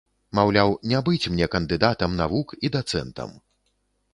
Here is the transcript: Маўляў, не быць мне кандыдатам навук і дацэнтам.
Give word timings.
Маўляў, 0.37 0.71
не 0.91 1.01
быць 1.09 1.29
мне 1.33 1.49
кандыдатам 1.55 2.17
навук 2.23 2.57
і 2.67 2.73
дацэнтам. 2.77 3.37